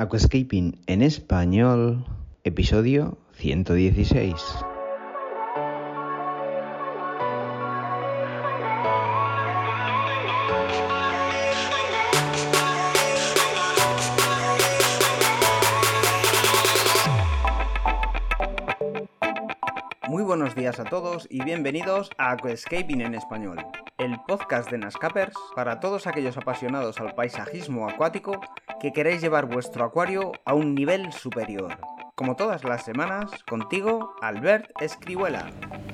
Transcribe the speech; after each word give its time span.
Aquascaping 0.00 0.80
en 0.86 1.02
español, 1.02 2.04
episodio 2.44 3.18
116. 3.32 4.32
Muy 20.06 20.22
buenos 20.22 20.54
días 20.54 20.78
a 20.78 20.84
todos 20.84 21.26
y 21.28 21.42
bienvenidos 21.42 22.10
a 22.18 22.30
Aquascaping 22.30 23.00
en 23.00 23.16
español, 23.16 23.58
el 23.98 24.16
podcast 24.28 24.70
de 24.70 24.78
Nascapers 24.78 25.34
para 25.56 25.80
todos 25.80 26.06
aquellos 26.06 26.36
apasionados 26.36 27.00
al 27.00 27.16
paisajismo 27.16 27.88
acuático 27.88 28.40
que 28.80 28.92
queréis 28.92 29.20
llevar 29.20 29.46
vuestro 29.46 29.84
acuario 29.84 30.32
a 30.44 30.54
un 30.54 30.74
nivel 30.74 31.12
superior. 31.12 31.78
Como 32.14 32.36
todas 32.36 32.64
las 32.64 32.84
semanas, 32.84 33.30
contigo, 33.48 34.14
Albert 34.20 34.70
Escribuela. 34.80 35.50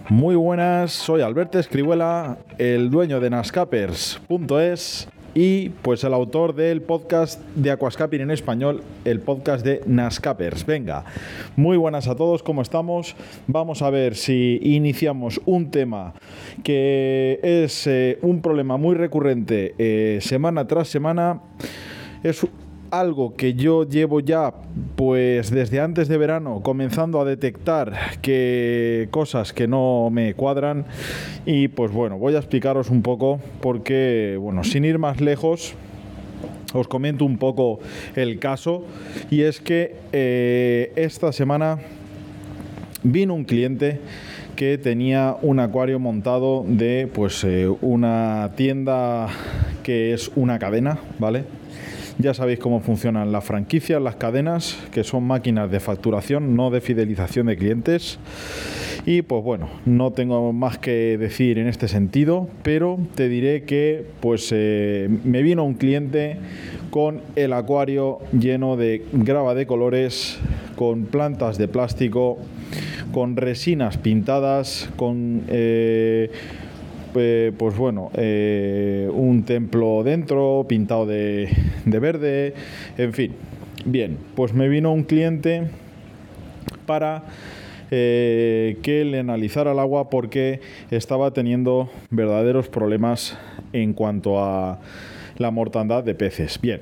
Muy 0.09 0.37
buenas, 0.37 0.93
soy 0.93 1.23
Albert 1.23 1.55
Escribuela, 1.55 2.39
el 2.59 2.91
dueño 2.91 3.21
de 3.21 3.31
Nascapers.es 3.31 5.09
y 5.35 5.71
pues 5.71 6.05
el 6.05 6.15
autor 6.15 6.55
del 6.55 6.81
podcast 6.81 7.41
de 7.57 7.71
Aquascaping 7.73 8.21
en 8.21 8.31
español, 8.31 8.83
el 9.05 9.21
podcast 9.21 9.65
de 9.65 9.81
Nascapers. 9.87 10.65
Venga, 10.65 11.05
muy 11.57 11.77
buenas 11.77 12.07
a 12.07 12.15
todos, 12.15 12.43
¿cómo 12.43 12.63
estamos? 12.63 13.17
Vamos 13.47 13.83
a 13.83 13.91
ver 13.91 14.15
si 14.15 14.61
iniciamos 14.63 15.41
un 15.45 15.71
tema 15.71 16.15
que 16.63 17.41
es 17.43 17.87
eh, 17.87 18.19
un 18.23 18.41
problema 18.41 18.77
muy 18.77 18.95
recurrente 18.95 19.75
eh, 19.79 20.19
semana 20.21 20.67
tras 20.67 20.89
semana. 20.89 21.41
Es 22.23 22.47
algo 22.99 23.35
que 23.35 23.55
yo 23.55 23.89
llevo 23.89 24.21
ya 24.21 24.55
pues 24.97 25.51
desde 25.51 25.81
antes 25.81 26.09
de 26.09 26.17
verano 26.19 26.61
comenzando 26.63 27.21
a 27.21 27.25
detectar 27.25 27.93
que 28.23 29.09
cosas 29.11 29.53
que 29.53 29.67
no 29.67 30.11
me 30.11 30.35
cuadran 30.35 30.87
y 31.47 31.69
pues 31.69 31.93
bueno, 31.93 32.19
voy 32.19 32.35
a 32.37 32.39
explicaros 32.39 32.91
un 32.91 33.03
poco 33.03 33.41
porque 33.61 34.39
bueno, 34.41 34.65
sin 34.65 34.85
ir 34.85 34.99
más 34.99 35.21
lejos 35.21 35.75
os 36.73 36.89
comento 36.89 37.25
un 37.25 37.39
poco 37.39 37.81
el 38.17 38.39
caso 38.39 38.85
y 39.31 39.43
es 39.43 39.61
que 39.61 39.97
eh, 40.13 40.93
esta 40.97 41.33
semana 41.33 41.79
vino 43.03 43.35
un 43.35 43.45
cliente 43.45 44.01
que 44.57 44.79
tenía 44.79 45.37
un 45.43 45.59
acuario 45.59 45.99
montado 45.99 46.65
de 46.67 47.09
pues 47.13 47.43
eh, 47.45 47.69
una 47.81 48.53
tienda 48.57 49.29
que 49.83 50.15
es 50.15 50.31
una 50.37 50.59
cadena, 50.59 50.99
¿vale? 51.19 51.45
Ya 52.19 52.33
sabéis 52.33 52.61
cómo 52.61 52.81
funcionan 52.81 53.33
las 53.33 53.45
franquicias, 53.45 54.01
las 54.01 54.15
cadenas, 54.17 54.79
que 54.93 55.03
son 55.03 55.25
máquinas 55.25 55.69
de 55.71 55.81
facturación, 55.81 56.55
no 56.55 56.71
de 56.71 56.81
fidelización 56.81 57.47
de 57.47 57.57
clientes. 57.57 58.19
Y 59.05 59.23
pues 59.23 59.43
bueno, 59.43 59.69
no 59.85 60.13
tengo 60.13 60.53
más 60.53 60.79
que 60.79 61.19
decir 61.19 61.59
en 61.59 61.67
este 61.67 61.89
sentido, 61.89 62.49
pero 62.63 62.99
te 63.17 63.29
diré 63.29 63.65
que 63.65 64.07
pues 64.21 64.49
eh, 64.53 65.09
me 65.25 65.43
vino 65.43 65.65
un 65.65 65.75
cliente 65.75 66.37
con 66.91 67.21
el 67.35 67.53
acuario 67.53 68.21
lleno 68.33 68.77
de 68.77 69.05
grava 69.13 69.55
de 69.55 69.67
colores, 69.67 70.39
con 70.77 71.07
plantas 71.07 71.59
de 71.59 71.67
plástico, 71.67 72.39
con 73.13 73.37
resinas 73.37 73.99
pintadas, 73.99 74.89
con... 74.97 75.43
Eh, 75.49 76.31
eh, 77.17 77.53
pues 77.57 77.77
bueno, 77.77 78.11
eh, 78.15 79.09
un 79.13 79.45
templo 79.45 80.03
dentro, 80.03 80.65
pintado 80.69 81.07
de, 81.07 81.49
verde, 81.85 82.55
en 82.99 83.13
fin. 83.13 83.33
Bien, 83.85 84.17
pues 84.35 84.55
me 84.55 84.69
vino 84.69 84.93
un 84.93 85.05
cliente 85.05 85.65
para 86.87 87.25
eh, 87.91 88.79
que 88.83 89.05
le 89.05 89.19
analizara 89.19 89.73
el 89.73 89.79
agua 89.79 90.09
porque 90.09 90.61
estaba 90.91 91.33
teniendo 91.33 91.91
verdaderos 92.11 92.69
problemas 92.69 93.37
en 93.73 93.93
cuanto 93.93 94.43
a 94.43 94.81
la 95.37 95.51
mortandad 95.51 96.03
de 96.03 96.15
peces. 96.15 96.59
Bien, 96.61 96.81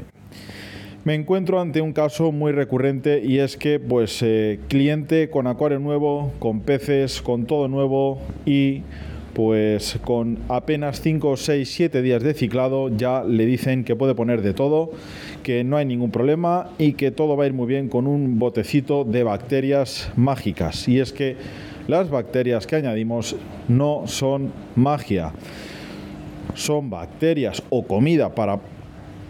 me 1.04 1.14
encuentro 1.14 1.60
ante 1.60 1.80
un 1.80 1.92
caso 1.92 2.30
muy 2.30 2.52
recurrente 2.52 3.20
y 3.24 3.38
es 3.38 3.56
que 3.56 3.80
pues 3.80 4.24
cliente 4.68 5.28
con 5.28 5.48
acuario 5.48 5.80
nuevo, 5.80 6.32
con 6.38 6.60
peces, 6.60 7.20
con 7.20 7.46
todo 7.46 7.66
nuevo 7.66 8.20
y 8.46 8.82
pues 9.34 9.98
con 10.04 10.38
apenas 10.48 11.00
5, 11.00 11.36
6, 11.36 11.70
7 11.70 12.02
días 12.02 12.22
de 12.22 12.34
ciclado 12.34 12.88
ya 12.94 13.24
le 13.24 13.46
dicen 13.46 13.84
que 13.84 13.96
puede 13.96 14.14
poner 14.14 14.42
de 14.42 14.54
todo, 14.54 14.90
que 15.42 15.64
no 15.64 15.76
hay 15.76 15.86
ningún 15.86 16.10
problema 16.10 16.70
y 16.78 16.92
que 16.94 17.10
todo 17.10 17.36
va 17.36 17.44
a 17.44 17.46
ir 17.46 17.52
muy 17.52 17.66
bien 17.66 17.88
con 17.88 18.06
un 18.06 18.38
botecito 18.38 19.04
de 19.04 19.24
bacterias 19.24 20.12
mágicas. 20.16 20.88
Y 20.88 21.00
es 21.00 21.12
que 21.12 21.36
las 21.88 22.10
bacterias 22.10 22.66
que 22.66 22.76
añadimos 22.76 23.36
no 23.68 24.02
son 24.06 24.52
magia, 24.76 25.32
son 26.54 26.90
bacterias 26.90 27.62
o 27.70 27.86
comida 27.86 28.34
para 28.34 28.60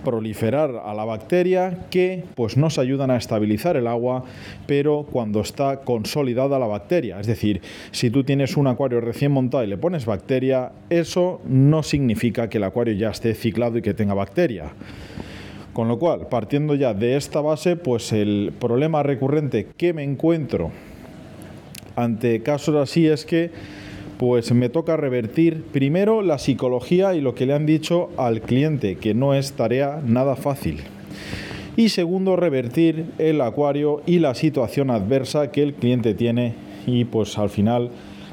proliferar 0.04 0.82
a 0.84 0.94
la 0.94 1.04
bacteria 1.04 1.86
que 1.90 2.24
pues 2.34 2.56
nos 2.56 2.78
ayudan 2.78 3.10
a 3.10 3.16
estabilizar 3.16 3.76
el 3.76 3.86
agua, 3.86 4.24
pero 4.66 5.06
cuando 5.10 5.40
está 5.40 5.80
consolidada 5.80 6.58
la 6.58 6.66
bacteria, 6.66 7.20
es 7.20 7.26
decir, 7.26 7.62
si 7.90 8.10
tú 8.10 8.24
tienes 8.24 8.56
un 8.56 8.66
acuario 8.66 9.00
recién 9.00 9.32
montado 9.32 9.64
y 9.64 9.68
le 9.68 9.78
pones 9.78 10.06
bacteria, 10.06 10.72
eso 10.90 11.40
no 11.46 11.82
significa 11.82 12.48
que 12.48 12.58
el 12.58 12.64
acuario 12.64 12.94
ya 12.94 13.10
esté 13.10 13.34
ciclado 13.34 13.78
y 13.78 13.82
que 13.82 13.94
tenga 13.94 14.14
bacteria. 14.14 14.72
Con 15.72 15.88
lo 15.88 15.98
cual, 15.98 16.28
partiendo 16.28 16.74
ya 16.74 16.92
de 16.92 17.16
esta 17.16 17.40
base, 17.40 17.76
pues 17.76 18.12
el 18.12 18.52
problema 18.58 19.02
recurrente 19.02 19.68
que 19.76 19.94
me 19.94 20.02
encuentro 20.02 20.70
ante 21.96 22.42
casos 22.42 22.76
así 22.76 23.06
es 23.06 23.24
que 23.24 23.50
pues 24.22 24.52
me 24.52 24.68
toca 24.68 24.96
revertir 24.96 25.64
primero 25.72 26.22
la 26.22 26.38
psicología 26.38 27.12
y 27.12 27.20
lo 27.20 27.34
que 27.34 27.44
le 27.44 27.54
han 27.54 27.66
dicho 27.66 28.08
al 28.16 28.40
cliente, 28.40 28.94
que 28.94 29.14
no 29.14 29.34
es 29.34 29.54
tarea 29.54 30.00
nada 30.06 30.36
fácil. 30.36 30.78
Y 31.76 31.88
segundo, 31.88 32.36
revertir 32.36 33.06
el 33.18 33.40
acuario 33.40 34.00
y 34.06 34.20
la 34.20 34.36
situación 34.36 34.92
adversa 34.92 35.50
que 35.50 35.64
el 35.64 35.74
cliente 35.74 36.14
tiene 36.14 36.54
y 36.86 37.04
pues 37.04 37.36
al 37.36 37.50
final 37.50 37.90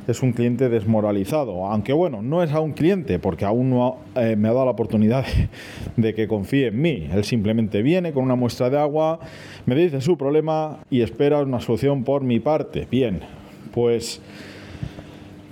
es 0.07 0.21
un 0.21 0.31
cliente 0.31 0.69
desmoralizado. 0.69 1.65
Aunque 1.65 1.91
bueno, 1.91 2.21
no 2.21 2.43
es 2.43 2.51
a 2.51 2.59
un 2.59 2.73
cliente 2.73 3.17
porque 3.17 3.45
aún 3.45 3.71
no 3.71 3.97
eh, 4.15 4.35
me 4.35 4.47
ha 4.47 4.53
dado 4.53 4.65
la 4.65 4.71
oportunidad 4.71 5.25
de, 5.97 6.13
que 6.13 6.27
confíe 6.27 6.67
en 6.67 6.79
mí. 6.79 7.07
Él 7.11 7.23
simplemente 7.23 7.81
viene 7.81 8.13
con 8.13 8.25
una 8.25 8.35
muestra 8.35 8.69
de 8.69 8.77
agua, 8.77 9.21
me 9.65 9.73
dice 9.73 10.01
su 10.01 10.19
problema 10.19 10.81
y 10.91 11.01
espera 11.01 11.41
una 11.41 11.59
solución 11.59 12.03
por 12.03 12.21
mi 12.21 12.39
parte. 12.39 12.87
Bien, 12.91 13.21
pues 13.73 14.21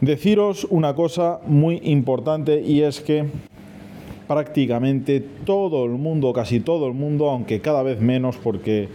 Deciros 0.01 0.67
una 0.69 0.93
cosa 0.93 1.39
muy 1.47 1.81
importante 1.83 2.61
y 2.61 2.81
es 2.81 3.01
que 3.01 3.25
prácticamente 4.27 5.23
todo 5.43 5.85
el 5.85 5.91
mundo, 5.91 6.33
casi 6.33 6.59
todo 6.59 6.87
el 6.87 6.93
mundo, 6.93 7.31
aunque 7.31 7.61
cada 7.61 7.81
vez 7.81 7.99
menos 7.99 8.37
porque 8.37 8.89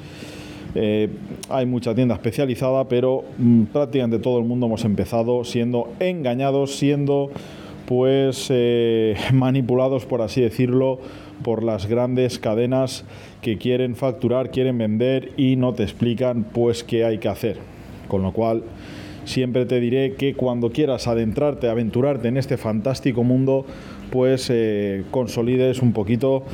eh, 0.76 1.08
hay 1.48 1.66
mucha 1.66 1.92
tienda 1.94 2.14
especializada, 2.14 2.86
pero 2.88 3.24
mm, 3.36 3.64
prácticamente 3.64 4.20
todo 4.20 4.38
el 4.38 4.44
mundo 4.44 4.66
hemos 4.66 4.84
empezado 4.84 5.42
siendo 5.42 5.88
engañados, 5.98 6.76
siendo 6.76 7.30
pues 7.86 8.46
eh, 8.50 9.16
manipulados, 9.32 10.06
por 10.06 10.22
así 10.22 10.40
decirlo, 10.40 11.00
por 11.42 11.64
las 11.64 11.86
grandes 11.86 12.38
cadenas 12.38 13.04
que 13.40 13.58
quieren 13.58 13.96
facturar, 13.96 14.52
quieren 14.52 14.78
vender 14.78 15.32
y 15.36 15.56
no 15.56 15.74
te 15.74 15.82
explican 15.82 16.44
pues 16.44 16.84
qué 16.84 17.04
hay 17.04 17.19
que 17.19 17.28
hacer. 17.28 17.56
Con 18.06 18.22
lo 18.22 18.32
cual 18.32 18.62
Siempre 19.24 19.66
te 19.66 19.80
diré 19.80 20.14
que 20.14 20.34
cuando 20.34 20.70
quieras 20.72 21.06
adentrarte, 21.06 21.68
aventurarte 21.68 22.28
en 22.28 22.36
este 22.36 22.56
fantástico 22.56 23.22
mundo, 23.22 23.64
pues 24.10 24.50
eh, 24.50 25.04
consolides 25.10 25.80
un 25.80 25.92
poquito 25.92 26.44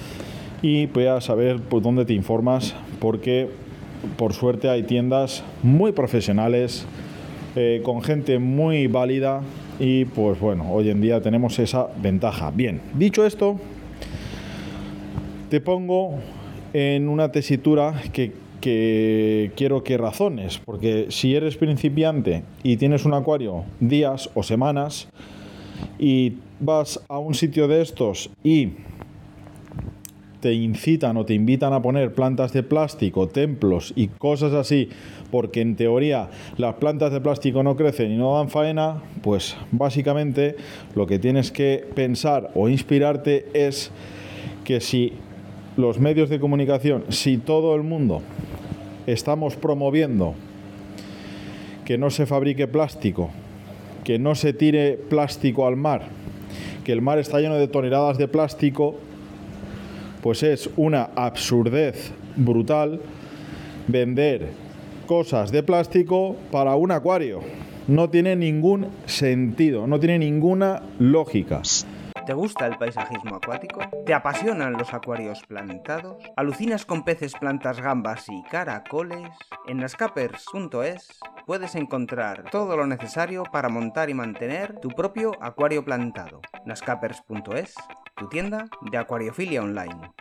y 0.60 0.86
puedas 0.88 1.24
saber 1.24 1.60
por 1.60 1.82
dónde 1.82 2.04
te 2.04 2.12
informas, 2.12 2.74
porque 3.00 3.48
por 4.16 4.32
suerte 4.32 4.68
hay 4.68 4.82
tiendas 4.82 5.42
muy 5.62 5.92
profesionales, 5.92 6.86
eh, 7.56 7.80
con 7.84 8.03
gente 8.03 8.38
muy 8.38 8.86
válida 8.86 9.41
y 9.80 10.04
pues 10.04 10.38
bueno, 10.38 10.71
hoy 10.71 10.91
en 10.91 11.00
día 11.00 11.21
tenemos 11.22 11.59
esa 11.59 11.88
ventaja. 12.00 12.50
Bien, 12.50 12.80
dicho 12.94 13.24
esto, 13.24 13.56
te 15.48 15.60
pongo 15.60 16.18
en 16.72 17.09
una 17.09 17.32
tesitura 17.32 17.94
que 18.12 18.32
que 18.60 19.53
quiero 19.57 19.84
que 19.84 19.97
razones, 19.97 20.59
porque 20.65 21.07
si 21.10 21.34
eres 21.34 21.57
principiante 21.57 22.43
y 22.63 22.77
tienes 22.77 23.05
un 23.05 23.15
acuario 23.15 23.65
días 23.81 24.31
o 24.34 24.43
semanas 24.43 25.09
y 25.99 26.34
vas 26.60 27.01
a 27.09 27.19
un 27.19 27.34
sitio 27.34 27.69
de 27.69 27.83
estos 27.83 28.31
y 28.43 28.71
te 30.41 30.55
incitan 30.55 31.16
o 31.16 31.25
te 31.25 31.34
invitan 31.34 31.72
a 31.72 31.83
poner 31.83 32.15
plantas 32.15 32.53
de 32.53 32.63
plástico, 32.63 33.28
templos 33.28 33.93
y 33.97 34.09
cosas 34.09 34.53
así, 34.53 34.89
porque 35.31 35.60
en 35.60 35.77
teoría 35.77 36.31
las 36.57 36.75
plantas 36.77 37.13
de 37.13 37.21
plástico 37.21 37.63
no 37.63 37.77
crecen 37.77 38.13
y 38.13 38.16
no 38.16 38.37
dan 38.37 38.49
faena, 38.49 39.03
pues 39.22 39.57
básicamente 39.72 40.57
lo 40.95 41.07
que 41.07 41.19
tienes 41.19 41.51
que 41.51 41.84
pensar 41.95 42.51
o 42.55 42.69
inspirarte 42.69 43.47
es 43.53 43.91
que 44.65 44.81
si 44.81 45.13
los 45.77 45.99
medios 45.99 46.28
de 46.28 46.41
comunicación, 46.41 47.05
si 47.09 47.39
todo 47.39 47.75
el 47.75 47.83
mundo 47.83 48.22
estamos 49.13 49.57
promoviendo 49.57 50.34
que 51.87 51.97
no 51.97 52.10
se 52.10 52.27
fabrique 52.27 52.69
plástico, 52.69 53.31
que 54.05 54.19
no 54.19 54.34
se 54.34 54.53
tire 54.53 54.99
plástico 55.09 55.66
al 55.66 55.77
mar, 55.77 56.03
que 56.84 56.93
el 56.93 57.01
mar 57.01 57.19
está 57.19 57.41
lleno 57.41 57.55
de 57.55 57.69
toneladas 57.69 58.19
de 58.19 58.28
plástico, 58.28 58.97
pues 60.22 60.43
es 60.43 60.69
una 60.77 61.05
absurdez 61.15 62.13
brutal 62.37 63.01
vender 63.87 64.49
cosas 65.07 65.51
de 65.53 65.63
plástico 65.63 66.37
para 66.51 66.77
un 66.77 66.93
acuario. 66.93 67.41
No 67.87 68.10
tiene 68.10 68.37
ningún 68.37 68.89
sentido, 69.07 69.87
no 69.87 69.99
tiene 69.99 70.19
ninguna 70.19 70.83
lógica. 70.99 71.63
¿Te 72.28 72.34
gusta 72.34 72.66
el 72.66 72.77
paisajismo 72.77 73.36
acuático? 73.36 73.80
¿Te 74.04 74.13
apasionan 74.13 74.75
los 74.75 74.92
acuarios 74.92 75.42
plantados? 75.48 76.22
¿Alucinas 76.36 76.84
con 76.84 77.03
peces, 77.03 77.33
plantas, 77.33 77.80
gambas 77.80 78.27
y 78.28 78.42
caracoles? 78.51 79.30
En 79.66 79.78
nascapers.es 79.78 81.21
puedes 81.47 81.75
encontrar 81.75 82.45
todo 82.51 82.77
lo 82.77 82.86
necesario 82.86 83.45
para 83.51 83.71
montar 83.71 84.10
y 84.10 84.15
mantener 84.15 84.78
tu 84.78 84.91
propio 84.91 85.33
acuario 85.41 85.83
plantado. 85.86 86.42
nascapers.es, 86.66 87.75
tu 88.15 88.28
tienda 88.28 88.66
de 88.91 88.98
acuariofilia 88.98 89.63
online. 89.63 90.13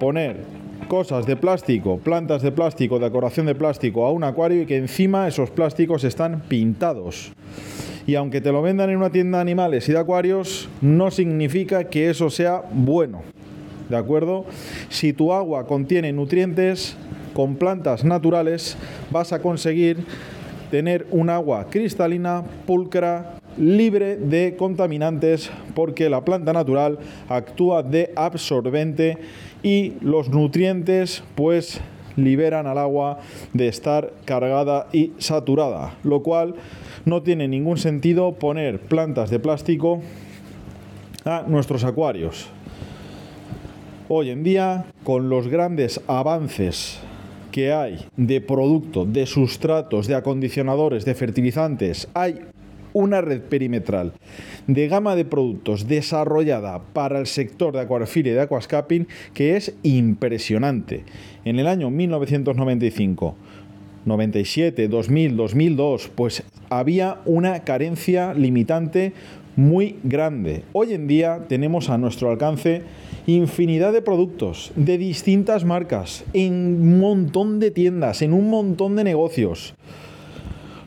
Poner 0.00 0.46
cosas 0.88 1.26
de 1.26 1.36
plástico, 1.36 1.98
plantas 1.98 2.40
de 2.40 2.52
plástico, 2.52 2.98
decoración 2.98 3.44
de 3.44 3.54
plástico 3.54 4.06
a 4.06 4.12
un 4.12 4.24
acuario 4.24 4.62
y 4.62 4.66
que 4.66 4.78
encima 4.78 5.28
esos 5.28 5.50
plásticos 5.50 6.04
están 6.04 6.40
pintados 6.40 7.34
y 8.06 8.14
aunque 8.16 8.40
te 8.40 8.52
lo 8.52 8.62
vendan 8.62 8.90
en 8.90 8.98
una 8.98 9.10
tienda 9.10 9.38
de 9.38 9.42
animales 9.42 9.88
y 9.88 9.92
de 9.92 9.98
acuarios, 9.98 10.68
no 10.80 11.10
significa 11.10 11.84
que 11.84 12.10
eso 12.10 12.30
sea 12.30 12.62
bueno. 12.72 13.22
¿De 13.88 13.96
acuerdo? 13.96 14.46
Si 14.88 15.12
tu 15.12 15.32
agua 15.32 15.66
contiene 15.66 16.12
nutrientes, 16.12 16.96
con 17.34 17.56
plantas 17.56 18.04
naturales 18.04 18.76
vas 19.10 19.32
a 19.32 19.40
conseguir 19.40 19.98
tener 20.70 21.06
un 21.10 21.30
agua 21.30 21.66
cristalina, 21.70 22.42
pulcra, 22.66 23.38
libre 23.58 24.16
de 24.16 24.56
contaminantes, 24.56 25.50
porque 25.74 26.08
la 26.08 26.24
planta 26.24 26.52
natural 26.52 26.98
actúa 27.28 27.82
de 27.82 28.12
absorbente 28.16 29.18
y 29.62 29.94
los 30.00 30.28
nutrientes 30.30 31.22
pues 31.34 31.80
liberan 32.16 32.66
al 32.66 32.78
agua 32.78 33.18
de 33.52 33.68
estar 33.68 34.12
cargada 34.24 34.88
y 34.92 35.12
saturada, 35.18 35.94
lo 36.02 36.22
cual 36.22 36.54
no 37.04 37.22
tiene 37.22 37.48
ningún 37.48 37.78
sentido 37.78 38.32
poner 38.32 38.80
plantas 38.80 39.30
de 39.30 39.38
plástico 39.38 40.00
a 41.24 41.44
nuestros 41.46 41.84
acuarios. 41.84 42.48
Hoy 44.08 44.30
en 44.30 44.44
día, 44.44 44.84
con 45.02 45.28
los 45.28 45.48
grandes 45.48 46.00
avances 46.06 47.00
que 47.50 47.72
hay 47.72 48.04
de 48.16 48.40
producto, 48.40 49.06
de 49.06 49.26
sustratos, 49.26 50.06
de 50.06 50.14
acondicionadores, 50.14 51.04
de 51.04 51.14
fertilizantes, 51.14 52.08
hay 52.12 52.40
una 52.94 53.20
red 53.20 53.42
perimetral 53.42 54.14
de 54.66 54.88
gama 54.88 55.14
de 55.16 55.26
productos 55.26 55.86
desarrollada 55.86 56.80
para 56.94 57.18
el 57.18 57.26
sector 57.26 57.74
de 57.74 57.80
acuariofilia 57.80 58.32
y 58.32 58.34
de 58.36 58.40
aquascaping 58.40 59.06
que 59.34 59.56
es 59.56 59.74
impresionante. 59.82 61.04
En 61.44 61.58
el 61.58 61.66
año 61.66 61.90
1995 61.90 63.36
97, 64.06 64.88
2000, 64.88 65.36
2002, 65.36 66.10
pues 66.14 66.42
había 66.68 67.20
una 67.24 67.60
carencia 67.64 68.34
limitante 68.34 69.12
muy 69.56 69.96
grande. 70.02 70.64
Hoy 70.72 70.92
en 70.92 71.06
día 71.06 71.46
tenemos 71.48 71.88
a 71.88 71.98
nuestro 71.98 72.30
alcance 72.30 72.82
infinidad 73.26 73.92
de 73.92 74.02
productos 74.02 74.72
de 74.76 74.98
distintas 74.98 75.64
marcas, 75.64 76.24
en 76.32 76.52
un 76.52 76.98
montón 76.98 77.60
de 77.60 77.70
tiendas, 77.70 78.20
en 78.20 78.32
un 78.34 78.50
montón 78.50 78.96
de 78.96 79.04
negocios. 79.04 79.74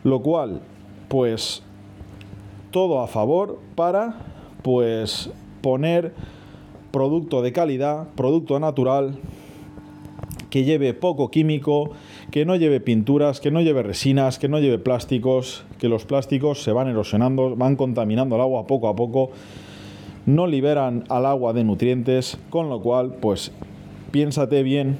Lo 0.03 0.21
cual, 0.21 0.61
pues, 1.07 1.63
todo 2.77 3.01
a 3.01 3.07
favor 3.07 3.57
para, 3.73 4.17
pues, 4.61 5.31
poner 5.63 6.13
producto 6.91 7.41
de 7.41 7.51
calidad, 7.51 8.09
producto 8.13 8.59
natural, 8.59 9.17
que 10.51 10.63
lleve 10.63 10.93
poco 10.93 11.31
químico, 11.31 11.89
que 12.29 12.45
no 12.45 12.55
lleve 12.55 12.79
pinturas, 12.79 13.39
que 13.39 13.49
no 13.49 13.61
lleve 13.61 13.81
resinas, 13.81 14.37
que 14.37 14.47
no 14.47 14.59
lleve 14.59 14.77
plásticos, 14.77 15.65
que 15.79 15.89
los 15.89 16.05
plásticos 16.05 16.61
se 16.61 16.71
van 16.71 16.87
erosionando, 16.87 17.55
van 17.55 17.77
contaminando 17.77 18.35
el 18.35 18.41
agua 18.41 18.67
poco 18.67 18.89
a 18.89 18.95
poco, 18.95 19.31
no 20.27 20.45
liberan 20.45 21.03
al 21.09 21.25
agua 21.25 21.53
de 21.53 21.63
nutrientes, 21.63 22.37
con 22.51 22.69
lo 22.69 22.79
cual, 22.79 23.15
pues 23.19 23.51
piénsate 24.11 24.61
bien 24.61 24.99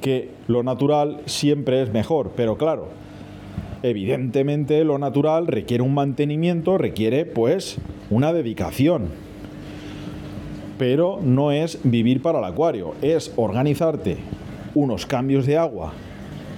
que 0.00 0.30
lo 0.46 0.62
natural 0.62 1.22
siempre 1.26 1.82
es 1.82 1.92
mejor, 1.92 2.30
pero 2.36 2.56
claro, 2.56 3.00
evidentemente 3.82 4.84
lo 4.84 4.98
natural 4.98 5.46
requiere 5.46 5.82
un 5.82 5.94
mantenimiento, 5.94 6.78
requiere 6.78 7.24
pues 7.24 7.78
una 8.10 8.32
dedicación. 8.32 9.08
Pero 10.78 11.20
no 11.22 11.52
es 11.52 11.78
vivir 11.84 12.22
para 12.22 12.38
el 12.38 12.44
acuario, 12.44 12.94
es 13.02 13.32
organizarte 13.36 14.16
unos 14.74 15.06
cambios 15.06 15.46
de 15.46 15.58
agua, 15.58 15.92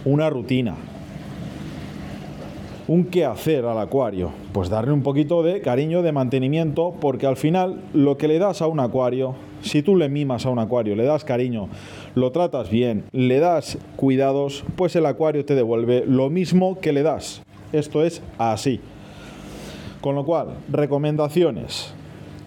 una 0.05 0.31
rutina, 0.31 0.77
un 2.89 3.05
qué 3.05 3.25
hacer 3.25 3.65
al 3.65 3.79
acuario. 3.79 4.33
Pues 4.53 4.69
darle 4.69 4.93
un 4.93 5.03
poquito 5.03 5.43
de 5.43 5.61
cariño, 5.61 6.03
de 6.03 6.13
mantenimiento, 6.13 6.95
porque 7.01 7.27
al 7.27 7.37
final 7.37 7.81
lo 7.95 8.19
que 8.19 8.29
le 8.29 8.39
das 8.39 8.63
a 8.63 8.67
un 8.67 8.81
acuario, 8.81 9.35
si 9.63 9.83
tú 9.83 9.97
le 9.97 10.09
mimas 10.09 10.47
a 10.47 10.51
un 10.51 10.59
acuario, 10.59 10.95
le 10.97 11.05
das 11.05 11.25
cariño, 11.25 11.69
lo 12.15 12.33
tratas 12.33 12.71
bien, 12.71 13.05
le 13.13 13.39
das 13.39 13.79
cuidados, 13.97 14.65
pues 14.77 14.95
el 14.97 15.07
acuario 15.07 15.45
te 15.45 15.55
devuelve 15.55 16.05
lo 16.07 16.31
mismo 16.31 16.79
que 16.81 16.93
le 16.93 17.03
das. 17.03 17.43
Esto 17.73 18.05
es 18.05 18.23
así. 18.39 18.81
Con 20.01 20.15
lo 20.15 20.25
cual, 20.25 20.59
recomendaciones. 20.71 21.95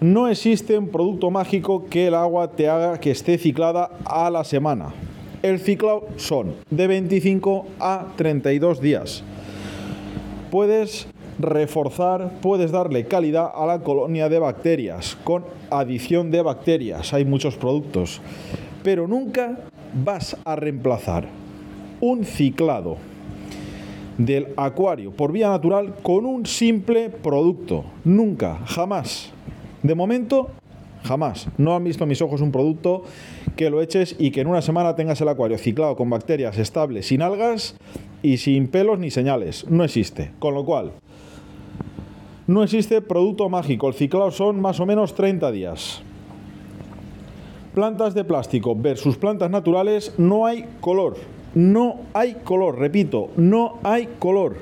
No 0.00 0.28
existe 0.28 0.76
un 0.76 0.88
producto 0.88 1.30
mágico 1.30 1.86
que 1.86 2.08
el 2.08 2.14
agua 2.14 2.50
te 2.50 2.68
haga 2.68 3.00
que 3.00 3.10
esté 3.10 3.38
ciclada 3.38 3.90
a 4.04 4.30
la 4.30 4.44
semana. 4.44 4.92
El 5.42 5.58
ciclo 5.58 6.06
son 6.16 6.54
de 6.70 6.86
25 6.86 7.66
a 7.80 8.08
32 8.16 8.80
días. 8.80 9.22
Puedes 10.50 11.08
reforzar, 11.38 12.32
puedes 12.40 12.72
darle 12.72 13.06
calidad 13.06 13.50
a 13.54 13.66
la 13.66 13.80
colonia 13.80 14.28
de 14.28 14.38
bacterias 14.38 15.16
con 15.24 15.44
adición 15.70 16.30
de 16.30 16.42
bacterias. 16.42 17.12
Hay 17.12 17.24
muchos 17.24 17.56
productos, 17.56 18.20
pero 18.82 19.06
nunca 19.06 19.58
vas 20.04 20.36
a 20.44 20.56
reemplazar 20.56 21.28
un 22.00 22.24
ciclado 22.24 22.96
del 24.18 24.48
acuario 24.56 25.12
por 25.12 25.32
vía 25.32 25.48
natural 25.48 25.94
con 26.02 26.24
un 26.24 26.46
simple 26.46 27.10
producto. 27.10 27.84
Nunca, 28.04 28.58
jamás. 28.66 29.30
De 29.82 29.94
momento, 29.94 30.50
jamás. 31.02 31.48
No 31.58 31.74
han 31.74 31.84
visto 31.84 32.06
mis 32.06 32.22
ojos 32.22 32.40
un 32.40 32.50
producto 32.50 33.04
que 33.56 33.70
lo 33.70 33.80
eches 33.80 34.16
y 34.18 34.30
que 34.30 34.40
en 34.40 34.48
una 34.48 34.62
semana 34.62 34.96
tengas 34.96 35.20
el 35.20 35.28
acuario 35.28 35.58
ciclado 35.58 35.96
con 35.96 36.10
bacterias 36.10 36.58
estables, 36.58 37.06
sin 37.06 37.22
algas 37.22 37.76
y 38.22 38.38
sin 38.38 38.68
pelos 38.68 38.98
ni 38.98 39.10
señales. 39.10 39.66
No 39.68 39.84
existe. 39.84 40.32
Con 40.38 40.54
lo 40.54 40.64
cual, 40.64 40.92
no 42.46 42.62
existe 42.62 43.00
producto 43.00 43.48
mágico. 43.48 43.88
El 43.88 43.94
ciclado 43.94 44.30
son 44.30 44.60
más 44.60 44.80
o 44.80 44.86
menos 44.86 45.14
30 45.14 45.50
días. 45.50 46.02
Plantas 47.74 48.14
de 48.14 48.24
plástico 48.24 48.74
versus 48.74 49.16
plantas 49.16 49.50
naturales, 49.50 50.14
no 50.16 50.46
hay 50.46 50.64
color. 50.80 51.16
No 51.54 52.00
hay 52.12 52.34
color, 52.44 52.78
repito, 52.78 53.30
no 53.36 53.78
hay 53.82 54.08
color. 54.18 54.58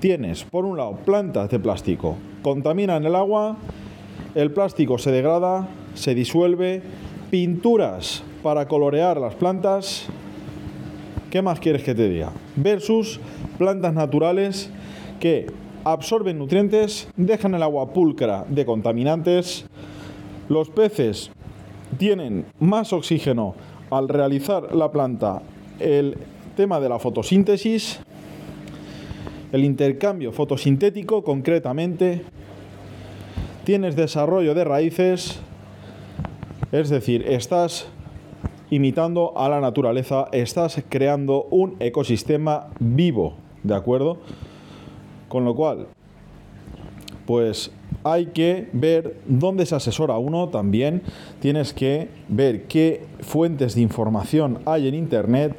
Tienes, 0.00 0.44
por 0.44 0.64
un 0.64 0.76
lado, 0.76 0.96
plantas 1.04 1.50
de 1.50 1.58
plástico. 1.58 2.16
Contaminan 2.42 3.04
el 3.04 3.14
agua, 3.14 3.56
el 4.34 4.50
plástico 4.52 4.96
se 4.96 5.10
degrada, 5.10 5.68
se 5.94 6.14
disuelve, 6.14 6.82
pinturas 7.30 8.22
para 8.42 8.66
colorear 8.68 9.18
las 9.18 9.34
plantas. 9.34 10.06
¿Qué 11.30 11.42
más 11.42 11.60
quieres 11.60 11.82
que 11.82 11.94
te 11.94 12.08
diga? 12.08 12.32
Versus 12.56 13.20
plantas 13.58 13.92
naturales 13.92 14.70
que 15.20 15.46
absorben 15.84 16.38
nutrientes, 16.38 17.08
dejan 17.16 17.54
el 17.54 17.62
agua 17.62 17.92
pulcra 17.92 18.44
de 18.48 18.64
contaminantes. 18.66 19.66
Los 20.48 20.70
peces 20.70 21.30
tienen 21.98 22.46
más 22.58 22.92
oxígeno 22.92 23.54
al 23.90 24.08
realizar 24.08 24.74
la 24.74 24.90
planta 24.90 25.42
el 25.78 26.16
tema 26.56 26.80
de 26.80 26.88
la 26.88 26.98
fotosíntesis, 26.98 28.00
el 29.52 29.64
intercambio 29.64 30.32
fotosintético 30.32 31.24
concretamente, 31.24 32.22
tienes 33.64 33.96
desarrollo 33.96 34.54
de 34.54 34.64
raíces, 34.64 35.40
es 36.72 36.88
decir, 36.88 37.24
estás 37.26 37.88
imitando 38.70 39.36
a 39.36 39.48
la 39.48 39.60
naturaleza, 39.60 40.28
estás 40.32 40.82
creando 40.88 41.44
un 41.50 41.76
ecosistema 41.80 42.68
vivo, 42.78 43.34
¿de 43.64 43.74
acuerdo? 43.74 44.18
Con 45.30 45.44
lo 45.44 45.54
cual, 45.54 45.86
pues 47.24 47.70
hay 48.02 48.26
que 48.26 48.68
ver 48.72 49.14
dónde 49.26 49.64
se 49.64 49.76
asesora 49.76 50.18
uno 50.18 50.48
también, 50.48 51.02
tienes 51.38 51.72
que 51.72 52.08
ver 52.28 52.64
qué 52.64 53.06
fuentes 53.20 53.76
de 53.76 53.82
información 53.82 54.58
hay 54.66 54.88
en 54.88 54.96
Internet 54.96 55.56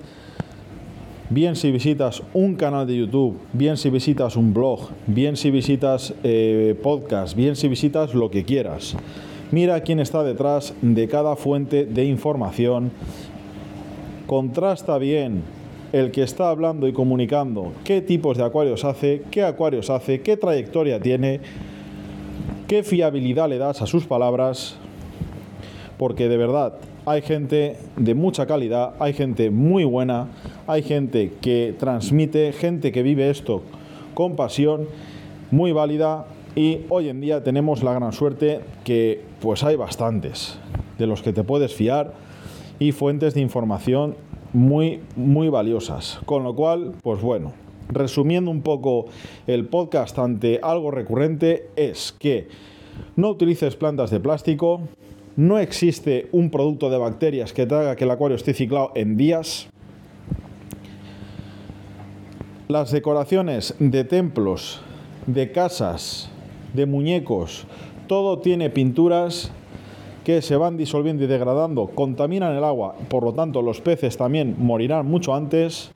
bien 1.29 1.55
si 1.55 1.71
visitas 1.71 2.21
un 2.33 2.55
canal 2.55 2.85
de 2.85 2.97
YouTube, 2.97 3.39
bien 3.53 3.77
si 3.77 3.89
visitas 3.89 4.35
un 4.35 4.53
blog, 4.53 4.89
bien 5.07 5.37
si 5.37 5.49
visitas 5.49 6.13
eh, 6.23 6.77
podcast, 6.83 7.37
bien 7.37 7.55
si 7.55 7.69
visitas 7.69 8.13
lo 8.13 8.29
que 8.29 8.43
quieras. 8.43 8.97
Mira 9.51 9.79
quién 9.79 10.01
está 10.01 10.23
detrás 10.23 10.73
de 10.81 11.07
cada 11.07 11.37
fuente 11.37 11.85
de 11.85 12.03
información. 12.03 12.91
Contrasta 14.27 14.97
bien 14.97 15.43
el 15.93 16.11
que 16.11 16.23
está 16.23 16.49
hablando 16.49 16.87
y 16.87 16.93
comunicando 16.93 17.73
qué 17.83 18.01
tipos 18.01 18.37
de 18.37 18.45
acuarios 18.45 18.85
hace, 18.85 19.23
qué 19.29 19.43
acuarios 19.43 19.89
hace, 19.89 20.21
qué 20.21 20.37
trayectoria 20.37 20.99
tiene, 20.99 21.41
qué 22.67 22.83
fiabilidad 22.83 23.49
le 23.49 23.57
das 23.57 23.81
a 23.81 23.87
sus 23.87 24.05
palabras, 24.05 24.77
porque 25.97 26.29
de 26.29 26.37
verdad 26.37 26.75
hay 27.05 27.21
gente 27.21 27.77
de 27.97 28.15
mucha 28.15 28.45
calidad, 28.45 28.93
hay 28.99 29.13
gente 29.13 29.49
muy 29.49 29.83
buena, 29.83 30.27
hay 30.67 30.83
gente 30.83 31.33
que 31.41 31.75
transmite, 31.77 32.53
gente 32.53 32.91
que 32.91 33.03
vive 33.03 33.29
esto 33.29 33.61
con 34.13 34.35
pasión, 34.35 34.87
muy 35.51 35.73
válida 35.73 36.25
y 36.55 36.79
hoy 36.89 37.09
en 37.09 37.21
día 37.21 37.43
tenemos 37.43 37.83
la 37.83 37.93
gran 37.93 38.13
suerte 38.13 38.61
que 38.83 39.21
pues 39.41 39.63
hay 39.63 39.75
bastantes 39.75 40.57
de 40.97 41.07
los 41.07 41.21
que 41.21 41.33
te 41.33 41.43
puedes 41.43 41.73
fiar 41.73 42.13
y 42.79 42.91
fuentes 42.93 43.33
de 43.33 43.41
información 43.41 44.15
muy, 44.53 45.01
muy 45.15 45.49
valiosas. 45.49 46.19
Con 46.25 46.43
lo 46.43 46.55
cual, 46.55 46.93
pues 47.01 47.21
bueno, 47.21 47.53
resumiendo 47.89 48.51
un 48.51 48.61
poco 48.61 49.05
el 49.47 49.65
podcast 49.65 50.17
ante 50.19 50.59
algo 50.61 50.91
recurrente, 50.91 51.69
es 51.75 52.11
que 52.17 52.47
no 53.15 53.29
utilices 53.29 53.75
plantas 53.75 54.11
de 54.11 54.19
plástico, 54.19 54.81
no 55.35 55.59
existe 55.59 56.27
un 56.31 56.49
producto 56.49 56.89
de 56.89 56.97
bacterias 56.97 57.53
que 57.53 57.65
te 57.65 57.75
haga 57.75 57.95
que 57.95 58.03
el 58.03 58.11
acuario 58.11 58.35
esté 58.35 58.53
ciclado 58.53 58.91
en 58.95 59.17
días. 59.17 59.69
Las 62.67 62.91
decoraciones 62.91 63.75
de 63.79 64.03
templos, 64.03 64.81
de 65.27 65.51
casas, 65.51 66.29
de 66.73 66.85
muñecos, 66.85 67.65
todo 68.07 68.39
tiene 68.39 68.69
pinturas 68.69 69.51
que 70.23 70.41
se 70.41 70.55
van 70.55 70.77
disolviendo 70.77 71.23
y 71.23 71.27
degradando, 71.27 71.87
contaminan 71.87 72.55
el 72.55 72.63
agua, 72.63 72.95
por 73.09 73.23
lo 73.23 73.33
tanto 73.33 73.61
los 73.61 73.81
peces 73.81 74.17
también 74.17 74.55
morirán 74.57 75.05
mucho 75.05 75.33
antes. 75.33 75.91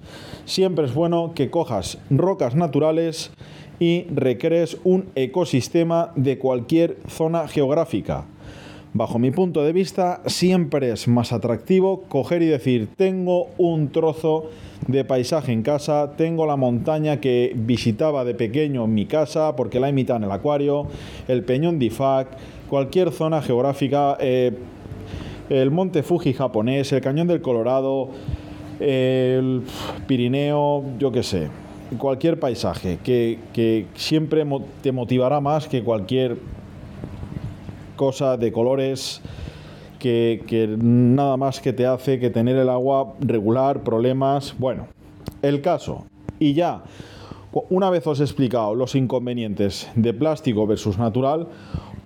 Siempre 0.45 0.85
es 0.85 0.93
bueno 0.93 1.33
que 1.35 1.49
cojas 1.49 1.97
rocas 2.09 2.55
naturales 2.55 3.31
y 3.79 4.05
recrees 4.13 4.77
un 4.83 5.05
ecosistema 5.15 6.11
de 6.15 6.37
cualquier 6.37 6.97
zona 7.07 7.47
geográfica. 7.47 8.25
Bajo 8.93 9.19
mi 9.19 9.29
punto 9.29 9.61
de 9.61 9.73
vista, 9.73 10.21
siempre 10.25 10.89
es 10.89 11.09
más 11.09 11.33
atractivo 11.33 12.03
coger 12.07 12.41
y 12.41 12.45
decir, 12.45 12.87
tengo 12.95 13.49
un 13.57 13.89
trozo 13.89 14.49
de 14.87 15.03
paisaje 15.03 15.51
en 15.51 15.63
casa, 15.63 16.13
tengo 16.15 16.45
la 16.45 16.55
montaña 16.55 17.19
que 17.19 17.51
visitaba 17.55 18.23
de 18.23 18.35
pequeño 18.35 18.85
en 18.85 18.93
mi 18.93 19.05
casa 19.05 19.53
porque 19.57 19.81
la 19.81 19.89
imitado 19.89 20.19
en 20.19 20.23
el 20.23 20.31
acuario, 20.31 20.87
el 21.27 21.43
Peñón 21.43 21.77
de 21.77 21.87
cualquier 22.69 23.11
zona 23.11 23.41
geográfica, 23.41 24.17
eh, 24.19 24.51
el 25.49 25.71
monte 25.71 26.03
Fuji 26.03 26.33
japonés, 26.33 26.91
el 26.91 27.01
cañón 27.01 27.27
del 27.27 27.41
Colorado, 27.41 28.09
el 28.79 29.63
Pirineo, 30.07 30.83
yo 30.99 31.11
qué 31.11 31.23
sé, 31.23 31.49
cualquier 31.97 32.39
paisaje 32.39 32.99
que, 33.03 33.39
que 33.53 33.85
siempre 33.95 34.45
te 34.81 34.91
motivará 34.91 35.39
más 35.39 35.67
que 35.67 35.83
cualquier 35.83 36.37
cosa 37.95 38.37
de 38.37 38.51
colores 38.51 39.21
que, 39.99 40.43
que, 40.47 40.67
nada 40.77 41.37
más 41.37 41.61
que 41.61 41.73
te 41.73 41.85
hace 41.85 42.19
que 42.19 42.29
tener 42.29 42.57
el 42.57 42.69
agua 42.69 43.13
regular, 43.19 43.83
problemas. 43.83 44.55
Bueno, 44.57 44.87
el 45.41 45.61
caso. 45.61 46.05
Y 46.39 46.53
ya, 46.53 46.83
una 47.69 47.89
vez 47.89 48.05
os 48.05 48.19
he 48.19 48.23
explicado 48.23 48.75
los 48.75 48.95
inconvenientes 48.95 49.89
de 49.95 50.13
plástico 50.13 50.67
versus 50.67 50.97
natural, 50.97 51.47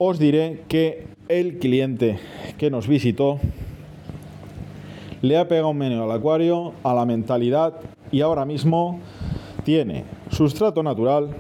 os 0.02 0.18
diré 0.18 0.62
que 0.70 1.08
el 1.28 1.60
cliente 1.60 2.20
que 2.58 2.72
nos 2.72 2.88
visitó 2.88 3.38
le 5.22 5.38
ha 5.38 5.50
pegado 5.50 5.70
un 5.70 5.78
meneo 5.78 6.06
al 6.06 6.12
acuario, 6.12 6.72
a 6.84 6.94
la 6.94 7.06
mentalidad 7.06 7.74
y 8.10 8.22
ahora 8.22 8.46
mismo 8.46 9.02
tiene 9.66 10.06
sustrato 10.30 10.84
natural, 10.84 11.36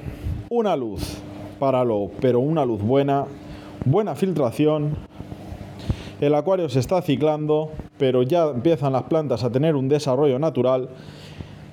una 0.50 0.76
luz 0.76 1.20
para 1.58 1.86
lo, 1.86 2.12
pero 2.20 2.42
una 2.42 2.66
luz 2.66 2.82
buena, 2.82 3.28
buena 3.86 4.14
filtración. 4.16 4.98
El 6.20 6.36
acuario 6.36 6.68
se 6.68 6.80
está 6.80 7.02
ciclando, 7.02 7.72
pero 7.98 8.24
ya 8.24 8.50
empiezan 8.50 8.92
las 8.92 9.04
plantas 9.04 9.46
a 9.46 9.52
tener 9.54 9.78
un 9.78 9.88
desarrollo 9.88 10.38
natural 10.38 10.90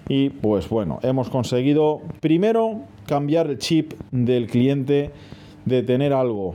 y 0.09 0.31
pues 0.31 0.69
bueno, 0.69 1.01
hemos 1.03 1.31
conseguido 1.31 2.01
primero 2.21 2.83
cambiar 3.07 3.49
el 3.49 3.59
chip 3.59 3.95
del 4.13 4.47
cliente 4.47 5.11
de 5.65 5.83
tener 5.83 6.13
algo 6.13 6.55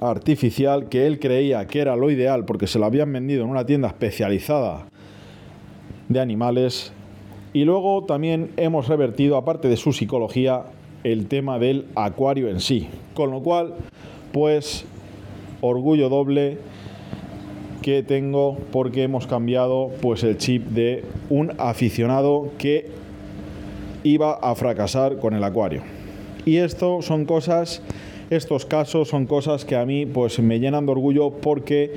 artificial 0.00 0.88
que 0.88 1.06
él 1.06 1.18
creía 1.18 1.66
que 1.66 1.80
era 1.80 1.96
lo 1.96 2.10
ideal 2.10 2.44
porque 2.44 2.66
se 2.66 2.78
lo 2.78 2.86
habían 2.86 3.12
vendido 3.12 3.44
en 3.44 3.50
una 3.50 3.66
tienda 3.66 3.88
especializada 3.88 4.86
de 6.08 6.20
animales. 6.20 6.92
Y 7.52 7.64
luego 7.64 8.04
también 8.04 8.50
hemos 8.56 8.88
revertido, 8.88 9.36
aparte 9.36 9.68
de 9.68 9.76
su 9.76 9.92
psicología, 9.92 10.64
el 11.04 11.26
tema 11.26 11.58
del 11.58 11.86
acuario 11.94 12.48
en 12.48 12.60
sí. 12.60 12.88
Con 13.14 13.30
lo 13.30 13.42
cual, 13.42 13.74
pues, 14.32 14.84
orgullo 15.60 16.08
doble 16.08 16.58
que 17.82 18.02
tengo 18.02 18.58
porque 18.72 19.04
hemos 19.04 19.26
cambiado 19.26 19.90
pues 20.02 20.22
el 20.24 20.36
chip 20.36 20.66
de 20.66 21.04
un 21.30 21.52
aficionado 21.58 22.50
que 22.58 22.90
iba 24.02 24.34
a 24.34 24.54
fracasar 24.54 25.18
con 25.18 25.34
el 25.34 25.44
acuario. 25.44 25.82
Y 26.44 26.56
esto 26.58 27.02
son 27.02 27.24
cosas 27.24 27.82
estos 28.30 28.66
casos 28.66 29.08
son 29.08 29.26
cosas 29.26 29.64
que 29.64 29.76
a 29.76 29.86
mí 29.86 30.06
pues 30.06 30.38
me 30.40 30.60
llenan 30.60 30.86
de 30.86 30.92
orgullo 30.92 31.30
porque 31.30 31.92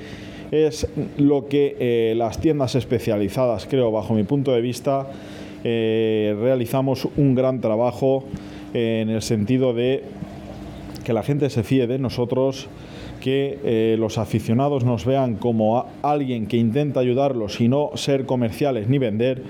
es 0.51 0.87
lo 1.17 1.47
que 1.47 1.75
eh, 1.79 2.13
las 2.15 2.39
tiendas 2.39 2.75
especializadas, 2.75 3.67
creo, 3.69 3.91
bajo 3.91 4.13
mi 4.13 4.23
punto 4.23 4.51
de 4.51 4.61
vista, 4.61 5.07
eh, 5.63 6.35
realizamos 6.39 7.07
un 7.17 7.35
gran 7.35 7.61
trabajo 7.61 8.25
en 8.73 9.09
el 9.09 9.21
sentido 9.21 9.73
de 9.73 10.03
que 11.03 11.13
la 11.13 11.23
gente 11.23 11.49
se 11.49 11.63
fíe 11.63 11.87
de 11.87 11.99
nosotros, 11.99 12.67
que 13.21 13.59
eh, 13.63 13.95
los 13.99 14.17
aficionados 14.17 14.83
nos 14.83 15.05
vean 15.05 15.35
como 15.35 15.85
alguien 16.01 16.47
que 16.47 16.57
intenta 16.57 16.99
ayudarlos 16.99 17.59
y 17.61 17.67
no 17.67 17.91
ser 17.95 18.25
comerciales 18.25 18.87
ni 18.87 18.97
vender. 18.97 19.43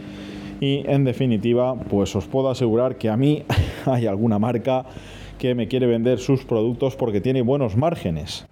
Y 0.59 0.83
en 0.87 1.03
definitiva, 1.03 1.75
pues 1.75 2.15
os 2.15 2.25
puedo 2.25 2.49
asegurar 2.49 2.95
que 2.97 3.09
a 3.09 3.17
mí 3.17 3.43
hay 3.85 4.05
alguna 4.05 4.39
marca 4.39 4.85
que 5.41 5.55
me 5.55 5.67
quiere 5.67 5.87
vender 5.87 6.19
sus 6.19 6.45
productos 6.45 6.95
porque 6.95 7.19
tiene 7.19 7.41
buenos 7.41 7.75
márgenes. 7.75 8.45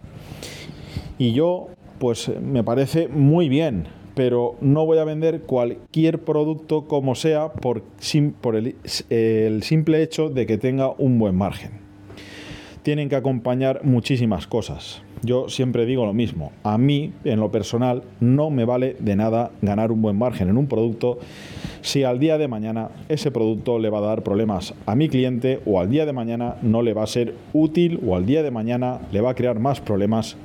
Y 1.20 1.34
yo, 1.34 1.68
pues 2.00 2.32
me 2.42 2.64
parece 2.64 3.08
muy 3.08 3.48
bien, 3.48 3.86
pero 4.16 4.56
no 4.60 4.88
voy 4.88 4.98
a 4.98 5.04
vender 5.04 5.42
cualquier 5.42 6.24
producto 6.24 6.88
como 6.88 7.14
sea 7.14 7.54
por, 7.54 7.84
por 8.42 8.56
el, 8.56 8.76
el 9.12 9.62
simple 9.62 10.02
hecho 10.02 10.30
de 10.30 10.48
que 10.48 10.58
tenga 10.58 10.90
un 10.98 11.20
buen 11.20 11.36
margen. 11.36 11.74
Tienen 12.82 13.08
que 13.08 13.18
acompañar 13.18 13.82
muchísimas 13.84 14.48
cosas. 14.48 15.04
Yo 15.22 15.50
siempre 15.50 15.86
digo 15.86 16.06
lo 16.06 16.14
mismo. 16.14 16.52
A 16.64 16.78
mí, 16.78 17.12
en 17.24 17.40
lo 17.40 17.52
personal, 17.52 18.04
no 18.20 18.50
me 18.50 18.66
vale 18.66 18.96
de 19.00 19.16
nada 19.16 19.52
ganar 19.62 19.92
un 19.92 20.02
buen 20.02 20.18
margen 20.18 20.50
en 20.50 20.58
un 20.58 20.68
producto 20.68 21.20
si 21.82 22.04
al 22.04 22.20
día 22.20 22.38
de 22.38 22.48
mañana 22.48 22.90
ese 23.08 23.32
producto 23.32 23.80
le 23.80 23.90
va 23.90 24.00
a 24.00 24.02
dar 24.02 24.24
problemas 24.24 24.74
a 24.86 24.96
mi 24.96 25.08
cliente 25.08 25.62
o 25.66 25.80
al 25.80 25.90
día 25.90 26.06
de 26.06 26.14
mañana 26.14 26.56
no 26.62 26.82
le 26.82 26.94
va 26.94 27.04
a 27.04 27.08
ser 27.08 27.36
útil 27.54 28.00
o 28.06 28.16
al 28.16 28.26
día 28.26 28.44
de 28.44 28.52
mañana 28.52 29.00
le 29.12 29.22
va 29.22 29.32
a 29.32 29.36
crear 29.36 29.60
más 29.60 29.80
problemas 29.80 30.36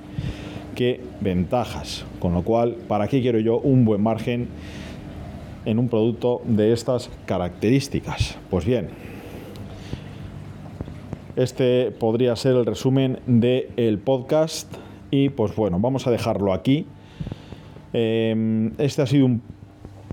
que 0.75 1.01
ventajas. 1.21 2.05
Con 2.19 2.35
lo 2.35 2.43
cual, 2.43 2.77
¿para 2.89 3.09
qué 3.09 3.21
quiero 3.21 3.39
yo 3.39 3.59
un 3.59 3.85
buen 3.85 4.03
margen 4.03 4.49
en 5.65 5.79
un 5.79 5.89
producto 5.89 6.41
de 6.45 6.73
estas 6.73 7.11
características? 7.27 8.39
Pues 8.51 8.65
bien, 8.65 8.89
este 11.37 11.91
podría 11.91 12.37
ser 12.37 12.57
el 12.57 12.67
resumen 12.67 13.19
del 13.27 13.99
podcast 13.99 14.73
y 15.11 15.29
pues 15.31 15.55
bueno, 15.57 15.79
vamos 15.81 16.07
a 16.07 16.11
dejarlo 16.11 16.53
aquí. 16.53 16.87
Em, 17.93 18.73
este 18.79 19.03
ha 19.03 19.07
sido 19.07 19.27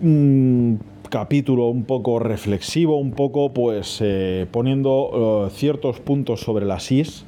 un 0.02 0.80
capítulo 1.10 1.68
un 1.68 1.84
poco 1.84 2.20
reflexivo, 2.20 2.98
un 2.98 3.12
poco 3.12 3.54
pues 3.54 4.00
eh, 4.02 4.48
poniendo 4.50 5.48
eh, 5.48 5.52
ciertos 5.54 6.00
puntos 6.00 6.40
sobre 6.40 6.66
las 6.66 6.92
is. 6.92 7.26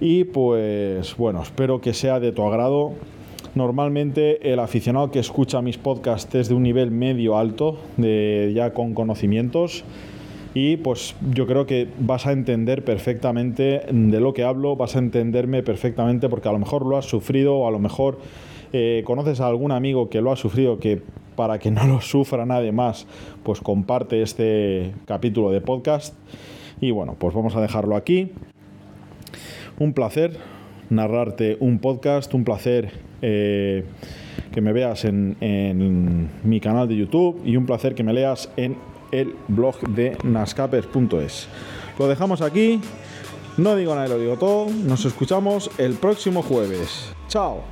Y 0.00 0.24
pues 0.24 1.16
bueno, 1.16 1.42
espero 1.42 1.80
que 1.80 1.94
sea 1.94 2.20
de 2.20 2.32
tu 2.32 2.42
agrado. 2.42 2.92
Normalmente 3.54 4.52
el 4.52 4.58
aficionado 4.58 5.10
que 5.10 5.18
escucha 5.18 5.62
mis 5.62 5.78
podcasts 5.78 6.34
es 6.34 6.48
de 6.48 6.54
un 6.54 6.62
nivel 6.62 6.90
medio 6.90 7.38
alto, 7.38 7.78
de 7.96 8.52
ya 8.54 8.72
con 8.72 8.94
conocimientos. 8.94 9.84
Y 10.58 10.78
pues 10.78 11.14
yo 11.34 11.46
creo 11.46 11.66
que 11.66 11.86
vas 11.98 12.26
a 12.26 12.32
entender 12.32 12.82
perfectamente 12.82 13.82
de 13.90 14.20
lo 14.20 14.32
que 14.32 14.42
hablo, 14.42 14.74
vas 14.74 14.96
a 14.96 15.00
entenderme 15.00 15.62
perfectamente 15.62 16.30
porque 16.30 16.48
a 16.48 16.52
lo 16.52 16.58
mejor 16.58 16.86
lo 16.86 16.96
has 16.96 17.04
sufrido 17.04 17.56
o 17.56 17.68
a 17.68 17.70
lo 17.70 17.78
mejor 17.78 18.18
eh, 18.72 19.02
conoces 19.04 19.40
a 19.40 19.48
algún 19.48 19.70
amigo 19.70 20.08
que 20.08 20.22
lo 20.22 20.32
ha 20.32 20.36
sufrido, 20.36 20.78
que 20.78 21.02
para 21.36 21.58
que 21.58 21.70
no 21.70 21.86
lo 21.86 22.00
sufra 22.00 22.46
nadie 22.46 22.72
más, 22.72 23.06
pues 23.42 23.60
comparte 23.60 24.22
este 24.22 24.94
capítulo 25.04 25.50
de 25.50 25.60
podcast. 25.60 26.14
Y 26.80 26.90
bueno, 26.90 27.16
pues 27.18 27.34
vamos 27.34 27.54
a 27.54 27.60
dejarlo 27.60 27.94
aquí. 27.94 28.32
Un 29.78 29.92
placer 29.92 30.38
narrarte 30.88 31.58
un 31.60 31.80
podcast, 31.80 32.32
un 32.32 32.44
placer 32.44 32.92
eh, 33.20 33.84
que 34.52 34.62
me 34.62 34.72
veas 34.72 35.04
en, 35.04 35.36
en, 35.42 36.30
mi 36.44 36.60
canal 36.60 36.88
de 36.88 36.96
YouTube 36.96 37.42
y 37.44 37.58
un 37.58 37.66
placer 37.66 37.94
que 37.94 38.02
me 38.02 38.14
leas 38.14 38.50
en 38.56 38.76
el 39.16 39.36
blog 39.48 39.80
de 39.88 40.16
nascapers.es. 40.22 41.48
Lo 41.98 42.08
dejamos 42.08 42.42
aquí. 42.42 42.80
No 43.56 43.74
digo 43.74 43.94
nada, 43.94 44.08
lo 44.08 44.18
digo 44.18 44.36
todo. 44.36 44.68
Nos 44.70 45.04
escuchamos 45.04 45.70
el 45.78 45.94
próximo 45.94 46.42
jueves. 46.42 47.12
Chao. 47.28 47.62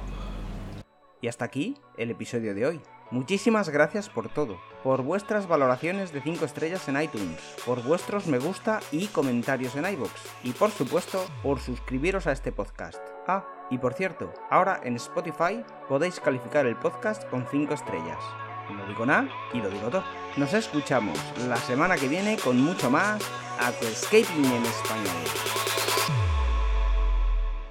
Y 1.20 1.28
hasta 1.28 1.44
aquí 1.44 1.76
el 1.98 2.10
episodio 2.10 2.54
de 2.54 2.66
hoy. 2.66 2.80
Muchísimas 3.10 3.68
gracias 3.68 4.08
por 4.08 4.28
todo, 4.28 4.58
por 4.82 5.02
vuestras 5.02 5.46
valoraciones 5.46 6.12
de 6.12 6.22
5 6.22 6.44
estrellas 6.44 6.88
en 6.88 7.00
iTunes, 7.00 7.38
por 7.64 7.82
vuestros 7.84 8.26
me 8.26 8.38
gusta 8.38 8.80
y 8.90 9.06
comentarios 9.06 9.76
en 9.76 9.84
iVoox, 9.84 10.10
y 10.42 10.52
por 10.52 10.70
supuesto 10.70 11.24
por 11.42 11.60
suscribiros 11.60 12.26
a 12.26 12.32
este 12.32 12.50
podcast. 12.50 12.98
Ah, 13.28 13.44
y 13.70 13.78
por 13.78 13.94
cierto, 13.94 14.32
ahora 14.50 14.80
en 14.82 14.96
Spotify 14.96 15.62
podéis 15.88 16.18
calificar 16.18 16.66
el 16.66 16.76
podcast 16.76 17.24
con 17.28 17.46
5 17.48 17.74
estrellas. 17.74 18.43
No 18.70 18.86
digo 18.86 19.06
nada 19.06 19.28
y 19.52 19.58
lo 19.58 19.68
digo 19.68 19.88
todo. 19.88 20.04
Nos 20.36 20.52
escuchamos 20.54 21.18
la 21.46 21.56
semana 21.56 21.96
que 21.96 22.08
viene 22.08 22.36
con 22.36 22.60
mucho 22.60 22.90
más 22.90 23.22
Aquascaping 23.58 24.44
en 24.44 24.64
español. 24.64 26.23